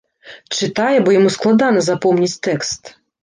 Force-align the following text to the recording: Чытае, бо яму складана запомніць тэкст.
Чытае, 0.57 0.97
бо 1.07 1.13
яму 1.19 1.29
складана 1.35 1.83
запомніць 1.91 2.41
тэкст. 2.47 2.81